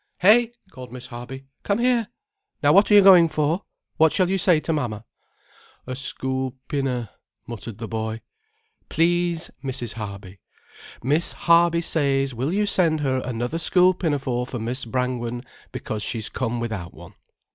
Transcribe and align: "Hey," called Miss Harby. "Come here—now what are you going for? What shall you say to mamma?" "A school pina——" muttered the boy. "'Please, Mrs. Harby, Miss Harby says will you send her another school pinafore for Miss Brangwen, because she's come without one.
"Hey," 0.17 0.51
called 0.71 0.91
Miss 0.91 1.05
Harby. 1.05 1.45
"Come 1.61 1.77
here—now 1.77 2.73
what 2.73 2.89
are 2.89 2.95
you 2.95 3.03
going 3.03 3.27
for? 3.29 3.65
What 3.97 4.11
shall 4.11 4.31
you 4.31 4.39
say 4.39 4.59
to 4.59 4.73
mamma?" 4.73 5.05
"A 5.85 5.95
school 5.95 6.55
pina——" 6.67 7.11
muttered 7.45 7.77
the 7.77 7.87
boy. 7.87 8.21
"'Please, 8.89 9.51
Mrs. 9.63 9.93
Harby, 9.93 10.39
Miss 11.03 11.33
Harby 11.33 11.81
says 11.81 12.33
will 12.33 12.51
you 12.51 12.65
send 12.65 13.01
her 13.01 13.21
another 13.23 13.59
school 13.59 13.93
pinafore 13.93 14.47
for 14.47 14.57
Miss 14.57 14.85
Brangwen, 14.85 15.43
because 15.71 16.01
she's 16.01 16.29
come 16.29 16.59
without 16.59 16.95
one. 16.95 17.13